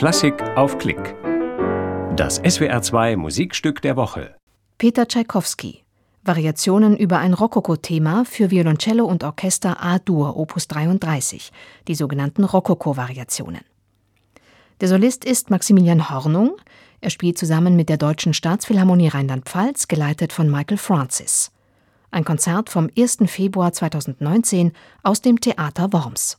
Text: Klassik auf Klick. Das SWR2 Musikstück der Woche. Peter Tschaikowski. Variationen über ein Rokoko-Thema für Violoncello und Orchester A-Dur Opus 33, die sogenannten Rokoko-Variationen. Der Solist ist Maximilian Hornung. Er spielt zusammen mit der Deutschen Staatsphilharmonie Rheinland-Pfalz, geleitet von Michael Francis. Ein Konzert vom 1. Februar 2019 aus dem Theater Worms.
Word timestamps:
Klassik 0.00 0.42
auf 0.56 0.78
Klick. 0.78 1.14
Das 2.16 2.42
SWR2 2.42 3.18
Musikstück 3.18 3.82
der 3.82 3.96
Woche. 3.96 4.34
Peter 4.78 5.06
Tschaikowski. 5.06 5.84
Variationen 6.22 6.96
über 6.96 7.18
ein 7.18 7.34
Rokoko-Thema 7.34 8.24
für 8.24 8.50
Violoncello 8.50 9.04
und 9.04 9.24
Orchester 9.24 9.84
A-Dur 9.84 10.38
Opus 10.38 10.68
33, 10.68 11.52
die 11.86 11.94
sogenannten 11.94 12.44
Rokoko-Variationen. 12.44 13.60
Der 14.80 14.88
Solist 14.88 15.26
ist 15.26 15.50
Maximilian 15.50 16.08
Hornung. 16.08 16.56
Er 17.02 17.10
spielt 17.10 17.36
zusammen 17.36 17.76
mit 17.76 17.90
der 17.90 17.98
Deutschen 17.98 18.32
Staatsphilharmonie 18.32 19.08
Rheinland-Pfalz, 19.08 19.86
geleitet 19.86 20.32
von 20.32 20.50
Michael 20.50 20.78
Francis. 20.78 21.52
Ein 22.10 22.24
Konzert 22.24 22.70
vom 22.70 22.88
1. 22.96 23.18
Februar 23.26 23.74
2019 23.74 24.72
aus 25.02 25.20
dem 25.20 25.42
Theater 25.42 25.92
Worms. 25.92 26.38